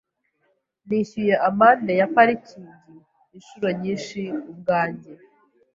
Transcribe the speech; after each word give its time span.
Nishyuye 0.87 1.35
amande 1.47 1.91
ya 1.99 2.07
parikingi 2.15 2.95
inshuro 3.35 3.67
nyinshi 3.81 4.21
ubwanjye. 4.51 5.11